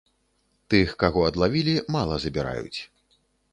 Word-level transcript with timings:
Тых 0.73 0.93
каго 1.03 1.27
адлавілі, 1.29 1.75
мала 1.99 2.19
забіраюць. 2.27 2.79